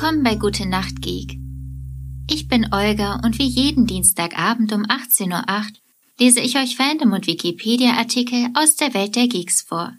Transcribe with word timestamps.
Willkommen 0.00 0.22
bei 0.22 0.36
Gute 0.36 0.64
Nacht 0.64 1.02
Geek. 1.02 1.40
Ich 2.30 2.46
bin 2.46 2.72
Olga 2.72 3.20
und 3.24 3.36
wie 3.40 3.48
jeden 3.48 3.84
Dienstagabend 3.88 4.72
um 4.72 4.84
18.08 4.84 5.32
Uhr 5.32 5.66
lese 6.20 6.38
ich 6.38 6.56
euch 6.56 6.76
Fandom 6.76 7.14
und 7.14 7.26
Wikipedia-Artikel 7.26 8.46
aus 8.54 8.76
der 8.76 8.94
Welt 8.94 9.16
der 9.16 9.26
Geeks 9.26 9.62
vor. 9.62 9.92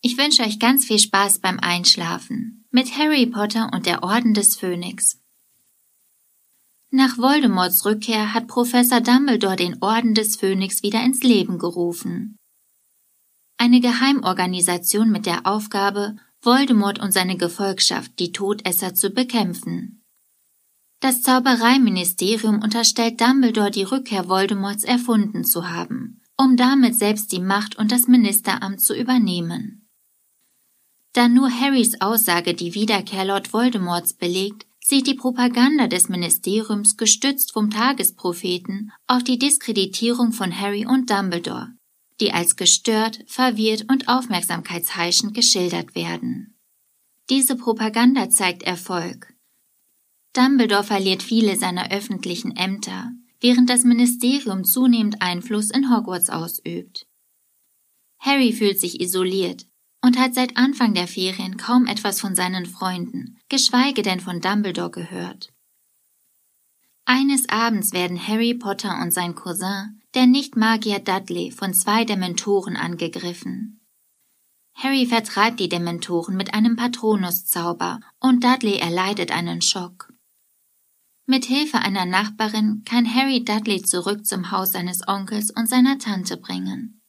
Ich 0.00 0.18
wünsche 0.18 0.42
euch 0.42 0.58
ganz 0.58 0.86
viel 0.86 0.98
Spaß 0.98 1.38
beim 1.38 1.60
Einschlafen 1.60 2.66
mit 2.72 2.98
Harry 2.98 3.26
Potter 3.26 3.70
und 3.72 3.86
der 3.86 4.02
Orden 4.02 4.34
des 4.34 4.56
Phönix. 4.56 5.20
Nach 6.90 7.16
Voldemorts 7.16 7.84
Rückkehr 7.84 8.34
hat 8.34 8.48
Professor 8.48 9.00
Dumbledore 9.00 9.54
den 9.54 9.80
Orden 9.82 10.14
des 10.14 10.34
Phönix 10.34 10.82
wieder 10.82 11.00
ins 11.04 11.22
Leben 11.22 11.58
gerufen. 11.58 12.40
Eine 13.56 13.80
Geheimorganisation 13.80 15.12
mit 15.12 15.26
der 15.26 15.46
Aufgabe, 15.46 16.16
Voldemort 16.44 17.00
und 17.00 17.12
seine 17.12 17.36
Gefolgschaft, 17.36 18.18
die 18.18 18.32
Todesser, 18.32 18.94
zu 18.94 19.10
bekämpfen. 19.10 20.02
Das 21.00 21.22
Zaubereiministerium 21.22 22.62
unterstellt 22.62 23.20
Dumbledore 23.20 23.70
die 23.70 23.82
Rückkehr 23.82 24.28
Voldemorts 24.28 24.84
erfunden 24.84 25.44
zu 25.44 25.68
haben, 25.68 26.22
um 26.38 26.56
damit 26.56 26.96
selbst 26.96 27.32
die 27.32 27.40
Macht 27.40 27.76
und 27.76 27.92
das 27.92 28.08
Ministeramt 28.08 28.80
zu 28.80 28.94
übernehmen. 28.94 29.88
Da 31.12 31.28
nur 31.28 31.50
Harrys 31.50 32.00
Aussage 32.00 32.54
die 32.54 32.74
Wiederkehr 32.74 33.24
Lord 33.24 33.52
Voldemorts 33.52 34.14
belegt, 34.14 34.66
sieht 34.80 35.06
die 35.06 35.14
Propaganda 35.14 35.86
des 35.86 36.08
Ministeriums 36.08 36.96
gestützt 36.96 37.52
vom 37.52 37.70
Tagespropheten 37.70 38.92
auf 39.06 39.22
die 39.22 39.38
Diskreditierung 39.38 40.32
von 40.32 40.58
Harry 40.58 40.86
und 40.86 41.08
Dumbledore, 41.08 41.72
die 42.24 42.32
als 42.32 42.56
gestört, 42.56 43.18
verwirrt 43.26 43.84
und 43.90 44.08
aufmerksamkeitsheischend 44.08 45.34
geschildert 45.34 45.94
werden. 45.94 46.58
Diese 47.28 47.54
Propaganda 47.54 48.30
zeigt 48.30 48.62
Erfolg. 48.62 49.34
Dumbledore 50.32 50.84
verliert 50.84 51.22
viele 51.22 51.56
seiner 51.56 51.90
öffentlichen 51.90 52.56
Ämter, 52.56 53.12
während 53.40 53.68
das 53.68 53.84
Ministerium 53.84 54.64
zunehmend 54.64 55.20
Einfluss 55.20 55.70
in 55.70 55.94
Hogwarts 55.94 56.30
ausübt. 56.30 57.06
Harry 58.18 58.54
fühlt 58.54 58.80
sich 58.80 59.02
isoliert 59.02 59.66
und 60.02 60.18
hat 60.18 60.34
seit 60.34 60.56
Anfang 60.56 60.94
der 60.94 61.06
Ferien 61.06 61.58
kaum 61.58 61.86
etwas 61.86 62.20
von 62.20 62.34
seinen 62.34 62.64
Freunden, 62.64 63.36
geschweige 63.50 64.00
denn 64.00 64.20
von 64.20 64.40
Dumbledore 64.40 64.90
gehört. 64.90 65.52
Eines 67.04 67.50
Abends 67.50 67.92
werden 67.92 68.26
Harry 68.26 68.54
Potter 68.54 68.98
und 69.02 69.12
sein 69.12 69.34
Cousin 69.34 70.00
der 70.14 70.26
Nicht-Magier 70.26 71.00
Dudley 71.00 71.50
von 71.50 71.74
zwei 71.74 72.04
Dementoren 72.04 72.76
angegriffen. 72.76 73.80
Harry 74.74 75.06
vertreibt 75.06 75.58
die 75.58 75.68
Dementoren 75.68 76.36
mit 76.36 76.54
einem 76.54 76.76
Patronuszauber 76.76 78.00
und 78.20 78.44
Dudley 78.44 78.76
erleidet 78.76 79.32
einen 79.32 79.60
Schock. 79.60 80.12
Mit 81.26 81.46
Hilfe 81.46 81.78
einer 81.78 82.04
Nachbarin 82.04 82.82
kann 82.84 83.12
Harry 83.12 83.44
Dudley 83.44 83.82
zurück 83.82 84.26
zum 84.26 84.50
Haus 84.50 84.72
seines 84.72 85.06
Onkels 85.08 85.50
und 85.50 85.68
seiner 85.68 85.98
Tante 85.98 86.36
bringen. 86.36 87.00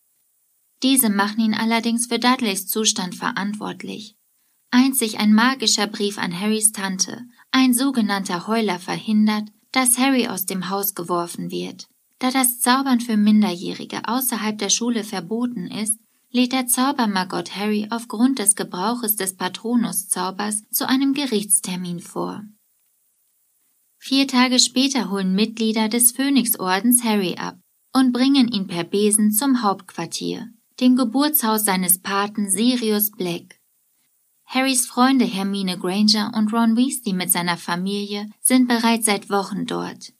Diese 0.83 1.09
machen 1.09 1.41
ihn 1.41 1.53
allerdings 1.53 2.07
für 2.07 2.19
Dudleys 2.19 2.67
Zustand 2.67 3.15
verantwortlich. 3.15 4.15
Einzig 4.71 5.19
ein 5.19 5.33
magischer 5.33 5.87
Brief 5.87 6.17
an 6.17 6.37
Harrys 6.37 6.71
Tante, 6.71 7.21
ein 7.51 7.73
sogenannter 7.73 8.47
Heuler, 8.47 8.79
verhindert, 8.79 9.49
dass 9.71 9.97
Harry 9.97 10.27
aus 10.27 10.45
dem 10.45 10.69
Haus 10.69 10.95
geworfen 10.95 11.51
wird. 11.51 11.87
Da 12.19 12.31
das 12.31 12.59
Zaubern 12.59 13.01
für 13.01 13.17
Minderjährige 13.17 14.07
außerhalb 14.07 14.57
der 14.57 14.69
Schule 14.69 15.03
verboten 15.03 15.67
ist, 15.67 15.99
lädt 16.31 16.53
der 16.53 16.67
Zaubermagott 16.67 17.55
Harry 17.55 17.87
aufgrund 17.89 18.39
des 18.39 18.55
Gebrauches 18.55 19.15
des 19.15 19.35
Patronuszaubers 19.35 20.63
zu 20.69 20.87
einem 20.87 21.13
Gerichtstermin 21.13 21.99
vor. 21.99 22.43
Vier 23.97 24.27
Tage 24.27 24.59
später 24.59 25.09
holen 25.09 25.33
Mitglieder 25.33 25.89
des 25.89 26.11
Phönixordens 26.11 27.03
Harry 27.03 27.35
ab 27.35 27.57
und 27.93 28.11
bringen 28.11 28.49
ihn 28.49 28.67
per 28.67 28.83
Besen 28.83 29.31
zum 29.31 29.63
Hauptquartier, 29.63 30.49
dem 30.79 30.95
Geburtshaus 30.95 31.65
seines 31.65 32.01
Paten 32.01 32.49
Sirius 32.49 33.11
Black. 33.11 33.59
Harrys 34.45 34.85
Freunde 34.85 35.25
Hermine 35.25 35.77
Granger 35.79 36.31
und 36.35 36.53
Ron 36.53 36.77
Weasley 36.77 37.13
mit 37.13 37.31
seiner 37.31 37.57
Familie 37.57 38.29
sind 38.41 38.67
bereits 38.67 39.05
seit 39.05 39.29
Wochen 39.29 39.65
dort. 39.65 40.13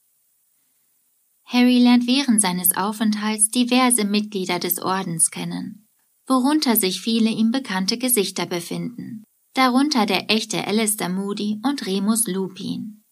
Harry 1.46 1.80
lernt 1.80 2.08
während 2.08 2.42
seines 2.42 2.76
Aufenthalts 2.76 3.50
diverse 3.50 4.04
Mitglieder 4.04 4.60
des 4.60 4.82
Ordens 4.82 5.30
kennen, 5.30 5.88
worunter 6.28 6.76
sich 6.76 7.02
viele 7.02 7.30
ihm 7.30 7.52
bekannte 7.52 7.98
Gesichter 7.98 8.46
befinden, 8.46 9.24
darunter 9.54 10.06
der 10.06 10.32
echte 10.32 10.66
Alistair 10.66 11.10
Moody 11.10 11.62
und 11.64 11.86
Remus 11.86 12.28
Lupin. 12.28 13.04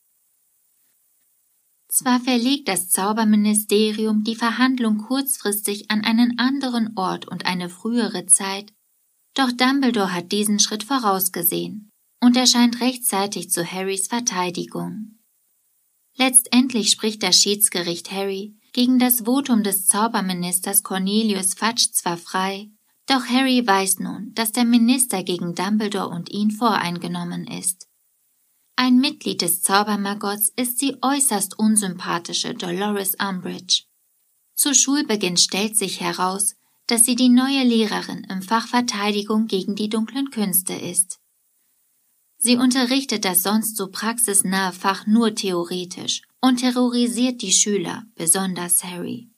Zwar 1.90 2.20
verlegt 2.20 2.68
das 2.68 2.90
Zauberministerium 2.90 4.24
die 4.24 4.36
Verhandlung 4.36 4.98
kurzfristig 4.98 5.92
an 5.92 6.04
einen 6.04 6.40
anderen 6.40 6.98
Ort 6.98 7.28
und 7.28 7.46
eine 7.46 7.70
frühere 7.70 8.26
Zeit, 8.26 8.74
doch 9.36 9.52
Dumbledore 9.52 10.12
hat 10.12 10.32
diesen 10.32 10.60
Schritt 10.60 10.84
vorausgesehen 10.84 11.92
und 12.20 12.36
erscheint 12.36 12.82
rechtzeitig 12.82 13.52
zu 13.52 13.64
Harrys 13.64 14.08
Verteidigung. 14.08 15.20
Letztendlich 16.16 16.92
spricht 16.92 17.24
das 17.24 17.42
Schiedsgericht 17.42 18.12
Harry 18.12 18.56
gegen 18.72 19.00
das 19.00 19.22
Votum 19.22 19.64
des 19.64 19.88
Zauberministers 19.88 20.84
Cornelius 20.84 21.54
Fudge 21.54 21.90
zwar 21.92 22.18
frei, 22.18 22.70
doch 23.08 23.26
Harry 23.26 23.66
weiß 23.66 24.00
nun, 24.00 24.32
dass 24.34 24.52
der 24.52 24.66
Minister 24.66 25.24
gegen 25.24 25.56
Dumbledore 25.56 26.10
und 26.10 26.32
ihn 26.32 26.52
voreingenommen 26.52 27.48
ist. 27.48 27.88
Ein 28.76 29.00
Mitglied 29.00 29.42
des 29.42 29.62
Zaubermagotts 29.62 30.52
ist 30.56 30.82
die 30.82 30.98
äußerst 31.02 31.60
unsympathische 31.60 32.56
Dolores 32.56 33.16
Umbridge. 33.16 33.84
Zu 34.56 34.74
Schulbeginn 34.74 35.38
stellt 35.38 35.78
sich 35.78 36.02
heraus, 36.02 36.56
dass 36.88 37.06
sie 37.06 37.16
die 37.16 37.30
neue 37.30 37.64
Lehrerin 37.64 38.26
im 38.30 38.42
Fach 38.42 38.68
Verteidigung 38.68 39.48
gegen 39.48 39.76
die 39.76 39.90
dunklen 39.90 40.32
Künste 40.32 40.74
ist. 40.74 41.20
Sie 42.46 42.58
unterrichtet 42.58 43.24
das 43.24 43.42
sonst 43.42 43.78
so 43.78 43.88
praxisnahe 43.88 44.74
Fach 44.74 45.08
nur 45.08 45.34
theoretisch 45.34 46.24
und 46.42 46.58
terrorisiert 46.58 47.42
die 47.42 47.54
Schüler, 47.54 48.04
besonders 48.16 48.84
Harry. 48.84 49.30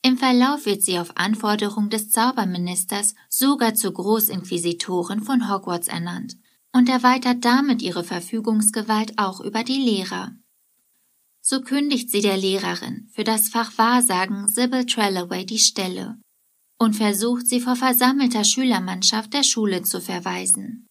Im 0.00 0.16
Verlauf 0.16 0.64
wird 0.64 0.82
sie 0.82 0.98
auf 0.98 1.18
Anforderung 1.18 1.90
des 1.90 2.08
Zauberministers 2.08 3.16
sogar 3.28 3.74
zur 3.74 3.92
Großinquisitorin 3.92 5.20
von 5.20 5.52
Hogwarts 5.52 5.88
ernannt 5.88 6.38
und 6.72 6.88
erweitert 6.88 7.44
damit 7.44 7.82
ihre 7.82 8.02
Verfügungsgewalt 8.02 9.18
auch 9.18 9.42
über 9.42 9.62
die 9.62 9.76
Lehrer. 9.76 10.32
So 11.42 11.60
kündigt 11.60 12.10
sie 12.10 12.22
der 12.22 12.38
Lehrerin 12.38 13.10
für 13.12 13.24
das 13.24 13.50
Fach 13.50 13.76
Wahrsagen 13.76 14.48
Sybil 14.48 14.86
Tralloway 14.86 15.44
die 15.44 15.58
Stelle 15.58 16.18
und 16.78 16.96
versucht 16.96 17.46
sie 17.46 17.60
vor 17.60 17.76
versammelter 17.76 18.44
Schülermannschaft 18.44 19.34
der 19.34 19.42
Schule 19.42 19.82
zu 19.82 20.00
verweisen. 20.00 20.85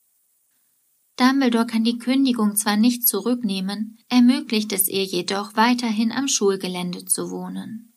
Dumbledore 1.18 1.66
kann 1.66 1.84
die 1.84 1.98
Kündigung 1.98 2.56
zwar 2.56 2.76
nicht 2.76 3.08
zurücknehmen, 3.08 3.98
ermöglicht 4.09 4.74
es 4.74 4.88
ihr 4.88 5.03
jedoch 5.03 5.56
weiterhin 5.56 6.12
am 6.12 6.28
Schulgelände 6.28 7.06
zu 7.06 7.31
wohnen. 7.31 7.94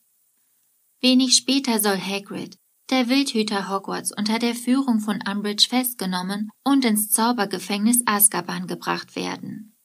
Wenig 1.01 1.35
später 1.37 1.81
soll 1.81 1.99
Hagrid, 1.99 2.59
der 2.91 3.09
Wildhüter 3.09 3.69
Hogwarts, 3.69 4.13
unter 4.17 4.39
der 4.39 4.55
Führung 4.55 5.01
von 5.01 5.21
Umbridge 5.29 5.67
festgenommen 5.69 6.51
und 6.65 6.85
ins 6.85 7.11
Zaubergefängnis 7.11 8.03
Azkaban 8.07 8.67
gebracht 8.67 9.17
werden. 9.17 9.77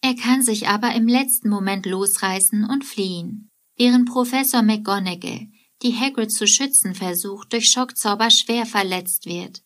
Er 0.00 0.14
kann 0.14 0.42
sich 0.42 0.68
aber 0.68 0.94
im 0.94 1.08
letzten 1.08 1.48
Moment 1.48 1.86
losreißen 1.86 2.64
und 2.64 2.84
fliehen, 2.84 3.50
während 3.76 4.08
Professor 4.08 4.62
McGonagall, 4.62 5.48
die 5.82 5.94
Hagrid 5.94 6.32
zu 6.32 6.46
schützen 6.46 6.94
versucht, 6.94 7.52
durch 7.52 7.68
Schockzauber 7.68 8.30
schwer 8.30 8.64
verletzt 8.64 9.26
wird. 9.26 9.62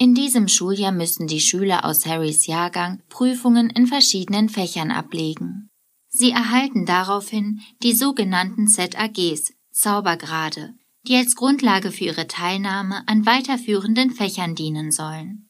In 0.00 0.14
diesem 0.14 0.46
Schuljahr 0.46 0.92
müssen 0.92 1.26
die 1.26 1.40
Schüler 1.40 1.84
aus 1.84 2.06
Harrys 2.06 2.46
Jahrgang 2.46 3.02
Prüfungen 3.08 3.68
in 3.68 3.88
verschiedenen 3.88 4.48
Fächern 4.48 4.92
ablegen. 4.92 5.70
Sie 6.08 6.30
erhalten 6.30 6.86
daraufhin 6.86 7.62
die 7.82 7.94
sogenannten 7.94 8.68
ZAGs, 8.68 9.54
Zaubergrade, 9.72 10.74
die 11.02 11.16
als 11.16 11.34
Grundlage 11.34 11.90
für 11.90 12.04
ihre 12.04 12.28
Teilnahme 12.28 13.02
an 13.08 13.26
weiterführenden 13.26 14.12
Fächern 14.12 14.54
dienen 14.54 14.92
sollen. 14.92 15.48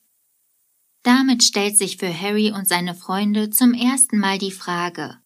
Damit 1.03 1.44
stellt 1.44 1.77
sich 1.77 1.99
für 1.99 2.19
Harry 2.19 2.51
und 2.51 2.67
seine 2.67 2.94
Freunde 2.94 3.51
zum 3.51 3.75
ersten 3.75 4.19
Mal 4.19 4.39
die 4.39 4.51
Frage, 4.51 5.19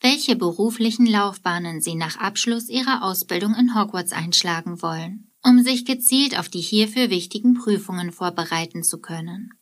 welche 0.00 0.36
beruflichen 0.36 1.04
Laufbahnen 1.04 1.82
sie 1.82 1.96
nach 1.96 2.16
Abschluss 2.16 2.70
ihrer 2.70 3.02
Ausbildung 3.02 3.54
in 3.56 3.78
Hogwarts 3.78 4.12
einschlagen 4.12 4.80
wollen 4.80 5.33
um 5.44 5.62
sich 5.62 5.84
gezielt 5.84 6.38
auf 6.38 6.48
die 6.48 6.60
hierfür 6.60 7.10
wichtigen 7.10 7.54
Prüfungen 7.54 8.12
vorbereiten 8.12 8.82
zu 8.82 8.98
können. 8.98 9.52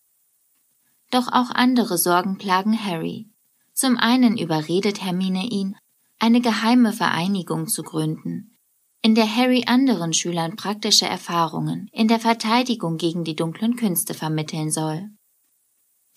Doch 1.10 1.28
auch 1.28 1.50
andere 1.50 1.98
Sorgen 1.98 2.38
plagen 2.38 2.82
Harry. 2.82 3.28
Zum 3.74 3.96
einen 3.96 4.38
überredet 4.38 5.02
Hermine 5.02 5.46
ihn, 5.46 5.76
eine 6.18 6.40
geheime 6.40 6.92
Vereinigung 6.92 7.66
zu 7.66 7.82
gründen, 7.82 8.56
in 9.02 9.16
der 9.16 9.34
Harry 9.34 9.64
anderen 9.66 10.12
Schülern 10.12 10.54
praktische 10.54 11.06
Erfahrungen 11.06 11.88
in 11.92 12.06
der 12.06 12.20
Verteidigung 12.20 12.96
gegen 12.96 13.24
die 13.24 13.34
dunklen 13.34 13.74
Künste 13.74 14.14
vermitteln 14.14 14.70
soll. 14.70 15.10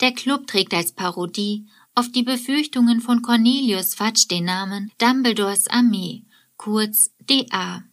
Der 0.02 0.12
Club 0.12 0.46
trägt 0.46 0.74
als 0.74 0.92
Parodie 0.92 1.68
auf 1.96 2.12
die 2.12 2.24
Befürchtungen 2.24 3.02
von 3.02 3.22
Cornelius 3.22 3.96
Fudge 3.96 4.26
den 4.30 4.46
Namen 4.46 4.92
Dumbledores 5.00 5.68
Armee, 5.68 6.26
kurz 6.58 7.12
DA. 7.22 7.84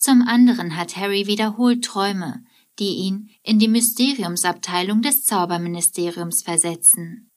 Zum 0.00 0.22
anderen 0.22 0.76
hat 0.76 0.96
Harry 0.96 1.26
wiederholt 1.26 1.84
Träume, 1.84 2.42
die 2.78 2.96
ihn 2.96 3.28
in 3.42 3.58
die 3.58 3.68
Mysteriumsabteilung 3.68 5.02
des 5.02 5.26
Zauberministeriums 5.26 6.42
versetzen. 6.42 7.30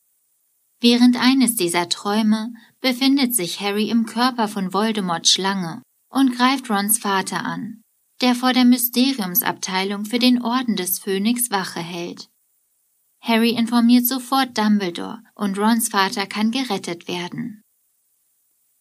Während 0.80 1.18
eines 1.18 1.56
dieser 1.56 1.90
Träume 1.90 2.54
befindet 2.80 3.36
sich 3.36 3.60
Harry 3.60 3.90
im 3.90 4.06
Körper 4.06 4.48
von 4.48 4.74
Voldemorts 4.74 5.30
Schlange 5.30 5.82
und 6.10 6.36
greift 6.38 6.70
Rons 6.70 7.00
Vater 7.00 7.44
an, 7.44 7.82
der 8.22 8.34
vor 8.34 8.54
der 8.54 8.66
Mysteriumsabteilung 8.66 10.06
für 10.06 10.20
den 10.20 10.42
Orden 10.42 10.78
des 10.78 11.00
Phönix 11.00 11.52
Wache 11.52 11.82
hält. 11.82 12.30
Harry 13.22 13.52
informiert 13.52 14.06
sofort 14.06 14.58
Dumbledore 14.58 15.22
und 15.36 15.58
Rons 15.58 15.90
Vater 15.90 16.28
kann 16.28 16.52
gerettet 16.52 17.10
werden. 17.10 17.62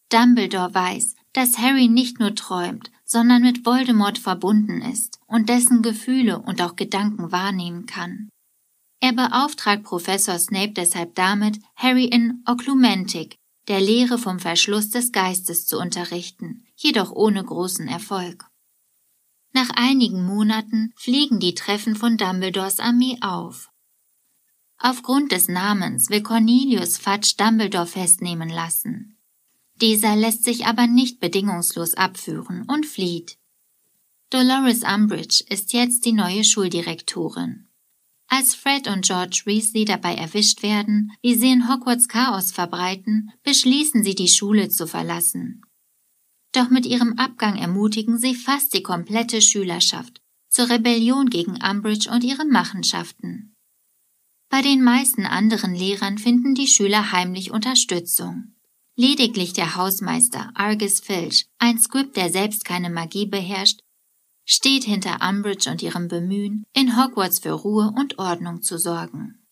Dumbledore 0.09 0.73
weiß, 0.73 1.15
dass 1.33 1.57
Harry 1.57 1.87
nicht 1.87 2.19
nur 2.19 2.35
träumt, 2.35 2.91
sondern 3.05 3.41
mit 3.41 3.65
Voldemort 3.65 4.17
verbunden 4.17 4.81
ist 4.81 5.19
und 5.27 5.49
dessen 5.49 5.81
Gefühle 5.81 6.39
und 6.39 6.61
auch 6.61 6.75
Gedanken 6.75 7.31
wahrnehmen 7.31 7.85
kann. 7.85 8.29
Er 8.99 9.13
beauftragt 9.13 9.83
Professor 9.83 10.39
Snape 10.39 10.71
deshalb 10.71 11.15
damit, 11.15 11.59
Harry 11.75 12.05
in 12.05 12.41
Oklumentik, 12.45 13.35
der 13.67 13.81
Lehre 13.81 14.17
vom 14.17 14.39
Verschluss 14.39 14.89
des 14.89 15.11
Geistes 15.11 15.67
zu 15.67 15.77
unterrichten, 15.79 16.65
jedoch 16.75 17.11
ohne 17.11 17.43
großen 17.43 17.87
Erfolg. 17.87 18.45
Nach 19.53 19.69
einigen 19.75 20.25
Monaten 20.25 20.93
fliegen 20.95 21.39
die 21.39 21.53
Treffen 21.53 21.95
von 21.95 22.17
Dumbledores 22.17 22.79
Armee 22.79 23.17
auf. 23.21 23.69
Aufgrund 24.77 25.31
des 25.31 25.47
Namens 25.47 26.09
will 26.09 26.23
Cornelius 26.23 26.97
Fudge 26.97 27.35
Dumbledore 27.37 27.85
festnehmen 27.85 28.49
lassen. 28.49 29.17
Dieser 29.81 30.15
lässt 30.15 30.43
sich 30.43 30.65
aber 30.65 30.87
nicht 30.87 31.19
bedingungslos 31.19 31.93
abführen 31.95 32.65
und 32.67 32.85
flieht. 32.85 33.37
Dolores 34.29 34.83
Umbridge 34.83 35.43
ist 35.49 35.73
jetzt 35.73 36.05
die 36.05 36.13
neue 36.13 36.43
Schuldirektorin. 36.43 37.67
Als 38.27 38.55
Fred 38.55 38.87
und 38.87 39.05
George 39.05 39.43
Weasley 39.45 39.85
dabei 39.85 40.15
erwischt 40.15 40.63
werden, 40.63 41.11
wie 41.21 41.35
sie 41.35 41.51
in 41.51 41.69
Hogwarts 41.69 42.07
Chaos 42.07 42.51
verbreiten, 42.51 43.31
beschließen 43.43 44.03
sie, 44.03 44.15
die 44.15 44.27
Schule 44.27 44.69
zu 44.69 44.87
verlassen. 44.87 45.61
Doch 46.51 46.69
mit 46.69 46.85
ihrem 46.85 47.13
Abgang 47.19 47.57
ermutigen 47.57 48.17
sie 48.17 48.33
fast 48.33 48.73
die 48.73 48.83
komplette 48.83 49.41
Schülerschaft 49.41 50.21
zur 50.49 50.69
Rebellion 50.69 51.29
gegen 51.29 51.57
Umbridge 51.63 52.09
und 52.11 52.23
ihre 52.23 52.45
Machenschaften. 52.45 53.55
Bei 54.49 54.61
den 54.61 54.83
meisten 54.83 55.25
anderen 55.25 55.73
Lehrern 55.73 56.19
finden 56.19 56.53
die 56.53 56.67
Schüler 56.67 57.11
heimlich 57.11 57.49
Unterstützung. 57.49 58.52
Lediglich 58.95 59.53
der 59.53 59.75
Hausmeister 59.75 60.51
Argus 60.53 60.99
Filch, 60.99 61.47
ein 61.57 61.79
Squib, 61.79 62.13
der 62.13 62.29
selbst 62.29 62.63
keine 62.63 62.91
Magie 62.91 63.25
beherrscht, 63.25 63.79
steht 64.45 64.83
hinter 64.83 65.27
Umbridge 65.27 65.69
und 65.69 65.81
ihrem 65.81 66.07
Bemühen, 66.07 66.63
in 66.73 66.95
Hogwarts 66.95 67.39
für 67.39 67.53
Ruhe 67.53 67.91
und 67.97 68.19
Ordnung 68.19 68.61
zu 68.61 68.77
sorgen. 68.77 69.43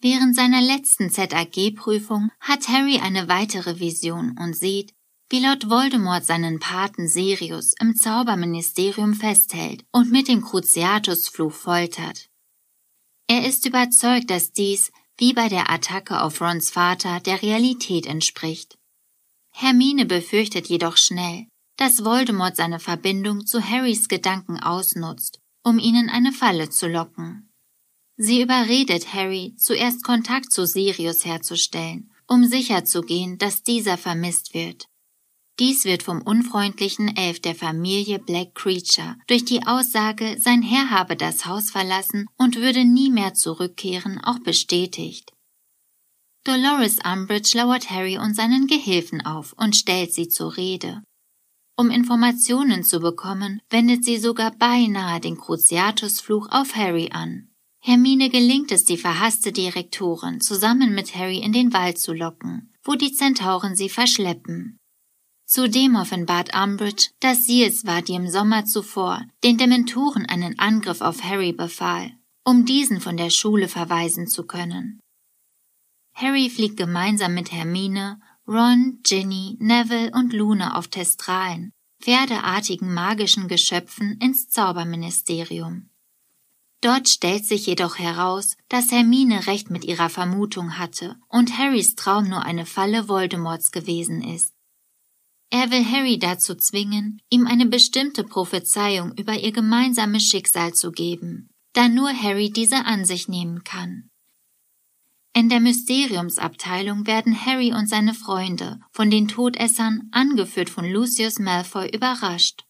Während 0.00 0.34
seiner 0.34 0.62
letzten 0.62 1.10
ZAG-Prüfung 1.10 2.30
hat 2.40 2.68
Harry 2.68 3.00
eine 3.00 3.28
weitere 3.28 3.80
Vision 3.80 4.36
und 4.38 4.56
sieht, 4.56 4.94
wie 5.28 5.44
Lord 5.44 5.68
Voldemort 5.68 6.24
seinen 6.24 6.58
Paten 6.58 7.08
Sirius 7.08 7.74
im 7.80 7.96
Zauberministerium 7.96 9.12
festhält 9.12 9.84
und 9.92 10.10
mit 10.10 10.28
dem 10.28 10.40
Cruciatus-Fluch 10.40 11.52
foltert. 11.52 12.30
Er 13.26 13.46
ist 13.46 13.66
überzeugt, 13.66 14.30
dass 14.30 14.52
dies, 14.52 14.90
wie 15.18 15.32
bei 15.32 15.48
der 15.48 15.70
Attacke 15.70 16.22
auf 16.22 16.40
Rons 16.40 16.70
Vater, 16.70 17.20
der 17.20 17.42
Realität 17.42 18.06
entspricht. 18.06 18.78
Hermine 19.50 20.06
befürchtet 20.06 20.68
jedoch 20.68 20.96
schnell, 20.96 21.46
dass 21.76 22.04
Voldemort 22.04 22.56
seine 22.56 22.80
Verbindung 22.80 23.44
zu 23.44 23.60
Harrys 23.60 24.08
Gedanken 24.08 24.58
ausnutzt, 24.58 25.40
um 25.64 25.78
ihn 25.78 25.96
in 25.96 26.08
eine 26.08 26.32
Falle 26.32 26.70
zu 26.70 26.86
locken. 26.86 27.52
Sie 28.16 28.40
überredet 28.42 29.12
Harry, 29.12 29.54
zuerst 29.58 30.02
Kontakt 30.02 30.52
zu 30.52 30.66
Sirius 30.66 31.24
herzustellen, 31.24 32.10
um 32.26 32.44
sicherzugehen, 32.44 33.38
dass 33.38 33.62
dieser 33.62 33.96
vermisst 33.96 34.54
wird. 34.54 34.88
Dies 35.58 35.84
wird 35.84 36.04
vom 36.04 36.22
unfreundlichen 36.22 37.16
Elf 37.16 37.40
der 37.40 37.56
Familie 37.56 38.20
Black 38.20 38.54
Creature 38.54 39.16
durch 39.26 39.44
die 39.44 39.66
Aussage, 39.66 40.36
sein 40.38 40.62
Herr 40.62 40.90
habe 40.90 41.16
das 41.16 41.46
Haus 41.46 41.70
verlassen 41.70 42.26
und 42.36 42.56
würde 42.56 42.84
nie 42.84 43.10
mehr 43.10 43.34
zurückkehren, 43.34 44.22
auch 44.22 44.38
bestätigt. 44.38 45.32
Dolores 46.44 46.98
Umbridge 47.04 47.58
lauert 47.58 47.90
Harry 47.90 48.18
und 48.18 48.34
seinen 48.34 48.68
Gehilfen 48.68 49.20
auf 49.26 49.52
und 49.54 49.74
stellt 49.74 50.14
sie 50.14 50.28
zur 50.28 50.56
Rede. 50.56 51.02
Um 51.76 51.90
Informationen 51.90 52.84
zu 52.84 53.00
bekommen, 53.00 53.60
wendet 53.68 54.04
sie 54.04 54.18
sogar 54.18 54.52
beinahe 54.52 55.20
den 55.20 55.36
Cruciatus-Fluch 55.36 56.48
auf 56.50 56.74
Harry 56.76 57.10
an. 57.12 57.50
Hermine 57.80 58.30
gelingt 58.30 58.72
es, 58.72 58.84
die 58.84 58.96
verhasste 58.96 59.52
Direktorin 59.52 60.40
zusammen 60.40 60.94
mit 60.94 61.14
Harry 61.14 61.38
in 61.38 61.52
den 61.52 61.72
Wald 61.72 61.98
zu 61.98 62.12
locken, 62.12 62.72
wo 62.84 62.94
die 62.94 63.12
Zentauren 63.12 63.76
sie 63.76 63.88
verschleppen. 63.88 64.77
Zudem 65.48 65.96
offenbart 65.96 66.54
Umbridge, 66.54 67.08
dass 67.20 67.46
sie 67.46 67.64
es 67.64 67.86
war, 67.86 68.02
die 68.02 68.12
im 68.12 68.28
Sommer 68.28 68.66
zuvor 68.66 69.24
den 69.42 69.56
Dementoren 69.56 70.26
einen 70.26 70.58
Angriff 70.58 71.00
auf 71.00 71.24
Harry 71.24 71.52
befahl, 71.52 72.12
um 72.44 72.66
diesen 72.66 73.00
von 73.00 73.16
der 73.16 73.30
Schule 73.30 73.66
verweisen 73.66 74.26
zu 74.26 74.46
können. 74.46 75.00
Harry 76.12 76.50
fliegt 76.50 76.76
gemeinsam 76.76 77.32
mit 77.32 77.50
Hermine, 77.50 78.20
Ron, 78.46 79.00
Ginny, 79.02 79.56
Neville 79.58 80.10
und 80.12 80.34
Luna 80.34 80.76
auf 80.76 80.88
Testralen, 80.88 81.72
pferdeartigen 82.02 82.92
magischen 82.92 83.48
Geschöpfen 83.48 84.18
ins 84.20 84.50
Zauberministerium. 84.50 85.88
Dort 86.82 87.08
stellt 87.08 87.46
sich 87.46 87.64
jedoch 87.64 87.98
heraus, 87.98 88.54
dass 88.68 88.92
Hermine 88.92 89.46
recht 89.46 89.70
mit 89.70 89.86
ihrer 89.86 90.10
Vermutung 90.10 90.76
hatte 90.76 91.16
und 91.28 91.56
Harrys 91.56 91.94
Traum 91.94 92.28
nur 92.28 92.42
eine 92.42 92.66
Falle 92.66 93.08
Voldemorts 93.08 93.72
gewesen 93.72 94.22
ist. 94.22 94.57
Er 95.50 95.70
will 95.70 95.84
Harry 95.84 96.18
dazu 96.18 96.54
zwingen, 96.54 97.22
ihm 97.30 97.46
eine 97.46 97.66
bestimmte 97.66 98.22
Prophezeiung 98.22 99.12
über 99.16 99.34
ihr 99.34 99.52
gemeinsames 99.52 100.24
Schicksal 100.24 100.74
zu 100.74 100.92
geben, 100.92 101.48
da 101.72 101.88
nur 101.88 102.12
Harry 102.12 102.50
diese 102.50 102.84
an 102.84 103.06
sich 103.06 103.28
nehmen 103.28 103.64
kann. 103.64 104.10
In 105.32 105.48
der 105.48 105.60
Mysteriumsabteilung 105.60 107.06
werden 107.06 107.46
Harry 107.46 107.72
und 107.72 107.88
seine 107.88 108.12
Freunde 108.12 108.80
von 108.90 109.10
den 109.10 109.28
Todessern, 109.28 110.08
angeführt 110.10 110.68
von 110.68 110.84
Lucius 110.84 111.38
Malfoy, 111.38 111.88
überrascht. 111.88 112.64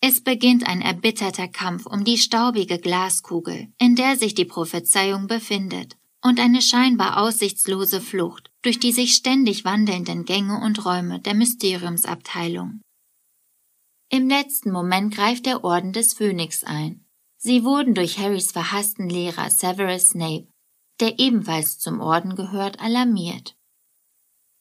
Es 0.00 0.22
beginnt 0.22 0.66
ein 0.66 0.80
erbitterter 0.80 1.46
Kampf 1.46 1.86
um 1.86 2.04
die 2.04 2.18
staubige 2.18 2.78
Glaskugel, 2.78 3.68
in 3.78 3.94
der 3.94 4.16
sich 4.16 4.34
die 4.34 4.44
Prophezeiung 4.44 5.28
befindet, 5.28 5.96
und 6.20 6.40
eine 6.40 6.62
scheinbar 6.62 7.18
aussichtslose 7.18 8.00
Flucht 8.00 8.51
durch 8.62 8.78
die 8.78 8.92
sich 8.92 9.14
ständig 9.14 9.64
wandelnden 9.64 10.24
Gänge 10.24 10.60
und 10.60 10.84
Räume 10.84 11.20
der 11.20 11.34
Mysteriumsabteilung. 11.34 12.80
Im 14.10 14.28
letzten 14.28 14.70
Moment 14.70 15.14
greift 15.14 15.46
der 15.46 15.64
Orden 15.64 15.92
des 15.92 16.14
Phönix 16.14 16.64
ein. 16.64 17.04
Sie 17.38 17.64
wurden 17.64 17.94
durch 17.94 18.18
Harrys 18.18 18.52
verhassten 18.52 19.08
Lehrer 19.08 19.50
Severus 19.50 20.10
Snape, 20.10 20.46
der 21.00 21.18
ebenfalls 21.18 21.78
zum 21.78 22.00
Orden 22.00 22.36
gehört, 22.36 22.78
alarmiert. 22.80 23.56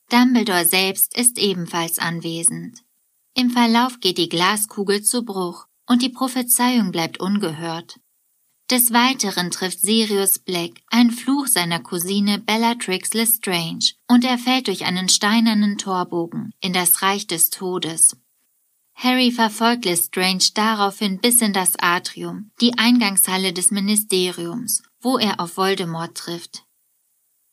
Dumbledore 0.09 0.65
selbst 0.65 1.15
ist 1.17 1.37
ebenfalls 1.37 1.99
anwesend. 1.99 2.83
Im 3.35 3.49
Verlauf 3.51 3.99
geht 3.99 4.17
die 4.17 4.29
Glaskugel 4.29 5.03
zu 5.03 5.23
Bruch 5.23 5.67
und 5.87 6.01
die 6.01 6.09
Prophezeiung 6.09 6.91
bleibt 6.91 7.19
ungehört. 7.19 7.99
Des 8.71 8.93
Weiteren 8.93 9.51
trifft 9.51 9.81
Sirius 9.81 10.39
Black 10.39 10.71
ein 10.87 11.11
Fluch 11.11 11.47
seiner 11.47 11.81
Cousine 11.81 12.39
Bellatrix 12.39 13.13
Lestrange 13.13 13.95
und 14.07 14.23
er 14.23 14.37
fällt 14.37 14.67
durch 14.67 14.85
einen 14.85 15.09
steinernen 15.09 15.77
Torbogen 15.77 16.53
in 16.61 16.71
das 16.71 17.01
Reich 17.01 17.27
des 17.27 17.49
Todes. 17.49 18.15
Harry 18.95 19.33
verfolgt 19.33 19.83
Lestrange 19.83 20.51
daraufhin 20.53 21.19
bis 21.19 21.41
in 21.41 21.51
das 21.51 21.73
Atrium, 21.79 22.51
die 22.61 22.77
Eingangshalle 22.77 23.51
des 23.51 23.71
Ministeriums, 23.71 24.83
wo 25.01 25.17
er 25.17 25.41
auf 25.41 25.57
Voldemort 25.57 26.15
trifft. 26.15 26.63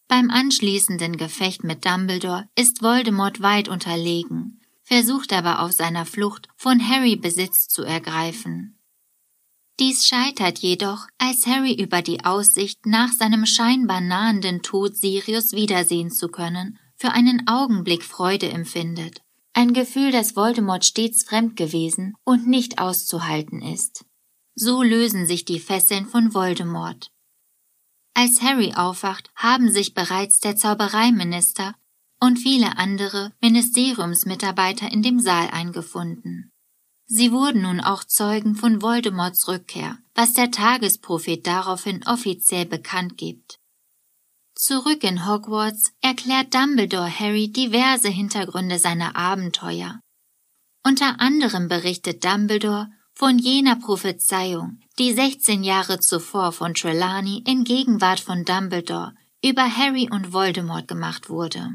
Beim 0.07 0.31
anschließenden 0.31 1.17
Gefecht 1.17 1.65
mit 1.65 1.85
Dumbledore 1.85 2.49
ist 2.55 2.81
Voldemort 2.81 3.43
weit 3.43 3.69
unterlegen, 3.69 4.61
versucht 4.85 5.33
aber 5.33 5.63
auf 5.63 5.73
seiner 5.73 6.07
Flucht 6.07 6.47
von 6.55 6.79
Harry 6.89 7.17
Besitz 7.17 7.67
zu 7.67 7.83
ergreifen. 7.83 8.78
Dies 9.81 10.07
scheitert 10.07 10.59
jedoch, 10.59 11.07
als 11.19 11.47
Harry 11.47 11.73
über 11.73 12.03
die 12.03 12.25
Aussicht, 12.25 12.85
nach 12.85 13.13
seinem 13.13 13.47
scheinbar 13.47 14.01
nahenden 14.01 14.63
Tod 14.63 14.97
Sirius 14.97 15.53
wiedersehen 15.53 16.11
zu 16.11 16.29
können, 16.29 16.79
für 16.97 17.13
einen 17.13 17.47
Augenblick 17.47 18.03
Freude 18.03 18.49
empfindet. 18.49 19.23
Ein 19.53 19.73
Gefühl, 19.73 20.11
das 20.11 20.35
Voldemort 20.35 20.85
stets 20.85 21.23
fremd 21.23 21.57
gewesen 21.57 22.15
und 22.25 22.49
nicht 22.49 22.81
auszuhalten 22.81 23.63
ist. 23.63 24.05
So 24.57 24.83
lösen 24.83 25.27
sich 25.27 25.45
die 25.45 25.61
Fesseln 25.61 26.07
von 26.07 26.35
Voldemort. 26.35 27.13
Als 28.15 28.43
Harry 28.43 28.75
aufwacht, 28.75 29.31
haben 29.37 29.71
sich 29.71 29.95
bereits 29.95 30.41
der 30.41 30.57
Zaubereiminister 30.57 31.77
und 32.19 32.41
viele 32.41 32.79
andere 32.79 33.33
Ministeriumsmitarbeiter 33.41 34.91
in 34.91 35.03
dem 35.03 35.21
Saal 35.21 35.51
eingefunden. 35.51 36.51
Sie 37.11 37.33
wurden 37.33 37.62
nun 37.62 37.81
auch 37.81 38.05
Zeugen 38.05 38.55
von 38.55 38.83
Voldemorts 38.83 39.49
Rückkehr, 39.49 39.97
was 40.15 40.35
der 40.35 40.50
Tagesprophet 40.50 41.47
daraufhin 41.47 42.07
offiziell 42.07 42.67
bekannt 42.67 43.17
gibt. 43.17 43.59
Zurück 44.55 45.03
in 45.05 45.27
Hogwarts 45.27 45.93
erklärt 46.03 46.53
Dumbledore 46.53 47.09
Harry 47.19 47.50
diverse 47.50 48.09
Hintergründe 48.09 48.79
seiner 48.79 49.17
Abenteuer. 49.17 50.00
Unter 50.85 51.19
anderem 51.21 51.69
berichtet 51.69 52.25
Dumbledore 52.25 52.88
von 53.15 53.38
jener 53.38 53.77
Prophezeiung, 53.77 54.81
die 54.99 55.12
16 55.12 55.62
Jahre 55.65 56.00
zuvor 56.00 56.53
von 56.53 56.75
Trelawney 56.75 57.43
in 57.47 57.65
Gegenwart 57.65 58.21
von 58.21 58.45
Dumbledore 58.45 59.15
über 59.43 59.65
Harry 59.77 60.11
und 60.11 60.33
Voldemort 60.35 60.88
gemacht 60.88 61.31
wurde. 61.31 61.71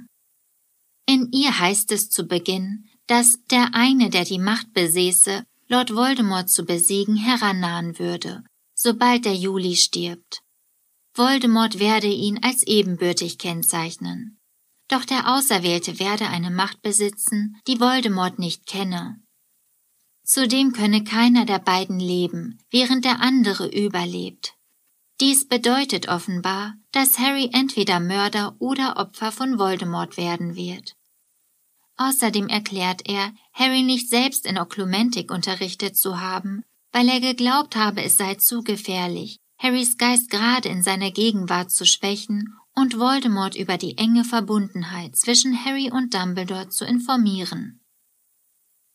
In 1.07 1.31
ihr 1.31 1.57
heißt 1.59 1.91
es 1.91 2.09
zu 2.09 2.25
Beginn, 2.25 2.87
dass 3.07 3.37
der 3.49 3.73
eine, 3.73 4.09
der 4.09 4.25
die 4.25 4.39
Macht 4.39 4.73
besäße, 4.73 5.45
Lord 5.67 5.95
Voldemort 5.95 6.49
zu 6.49 6.65
besiegen, 6.65 7.15
herannahen 7.15 7.99
würde, 7.99 8.43
sobald 8.75 9.25
der 9.25 9.35
Juli 9.35 9.75
stirbt. 9.75 10.41
Voldemort 11.15 11.79
werde 11.79 12.07
ihn 12.07 12.43
als 12.43 12.63
ebenbürtig 12.63 13.37
kennzeichnen. 13.37 14.39
Doch 14.87 15.05
der 15.05 15.33
Auserwählte 15.33 15.99
werde 15.99 16.27
eine 16.27 16.51
Macht 16.51 16.81
besitzen, 16.81 17.55
die 17.67 17.79
Voldemort 17.79 18.39
nicht 18.39 18.65
kenne. 18.65 19.19
Zudem 20.25 20.71
könne 20.73 21.03
keiner 21.03 21.45
der 21.45 21.59
beiden 21.59 21.99
leben, 21.99 22.59
während 22.71 23.05
der 23.05 23.19
andere 23.21 23.67
überlebt. 23.67 24.55
Dies 25.19 25.47
bedeutet 25.47 26.07
offenbar, 26.07 26.75
dass 26.91 27.19
Harry 27.19 27.49
entweder 27.53 27.99
Mörder 27.99 28.55
oder 28.59 28.97
Opfer 28.97 29.31
von 29.31 29.59
Voldemort 29.59 30.17
werden 30.17 30.55
wird. 30.55 30.95
Außerdem 31.97 32.47
erklärt 32.47 33.07
er, 33.07 33.33
Harry 33.53 33.83
nicht 33.83 34.09
selbst 34.09 34.45
in 34.45 34.57
Oklumentik 34.57 35.31
unterrichtet 35.31 35.95
zu 35.95 36.19
haben, 36.19 36.63
weil 36.91 37.07
er 37.09 37.19
geglaubt 37.19 37.75
habe, 37.75 38.03
es 38.03 38.17
sei 38.17 38.35
zu 38.35 38.63
gefährlich, 38.63 39.37
Harrys 39.57 39.97
Geist 39.97 40.29
gerade 40.29 40.69
in 40.69 40.83
seiner 40.83 41.11
Gegenwart 41.11 41.71
zu 41.71 41.85
schwächen 41.85 42.57
und 42.75 42.99
Voldemort 42.99 43.55
über 43.55 43.77
die 43.77 43.97
enge 43.97 44.25
Verbundenheit 44.25 45.15
zwischen 45.15 45.63
Harry 45.63 45.91
und 45.91 46.13
Dumbledore 46.13 46.69
zu 46.69 46.85
informieren. 46.85 47.79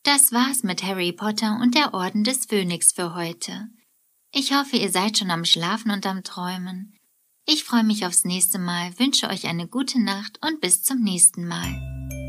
Das 0.03 0.33
war's 0.33 0.63
mit 0.63 0.83
Harry 0.83 1.13
Potter 1.13 1.59
und 1.61 1.75
der 1.75 1.95
Orden 1.95 2.25
des 2.25 2.47
Phönix 2.47 2.93
für 2.93 3.15
heute. 3.15 3.69
Ich 4.33 4.53
hoffe, 4.53 4.77
ihr 4.77 4.91
seid 4.91 5.19
schon 5.19 5.31
am 5.31 5.45
Schlafen 5.45 5.91
und 5.91 6.07
am 6.07 6.23
Träumen. 6.23 6.97
Ich 7.47 7.65
freue 7.65 7.85
mich 7.85 8.05
aufs 8.05 8.25
nächste 8.25 8.59
Mal, 8.59 8.99
wünsche 8.99 9.29
euch 9.29 9.47
eine 9.47 9.67
gute 9.69 10.01
Nacht 10.01 10.39
und 10.45 10.61
bis 10.61 10.83
zum 10.83 11.03
nächsten 11.03 11.47
Mal. 11.49 12.28